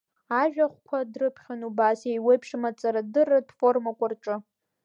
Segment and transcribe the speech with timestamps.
[0.41, 4.35] Ажәахәқәа дрыԥхьон убас еиуеиԥшым аҭҵаарадырратә форумқәа рҿы…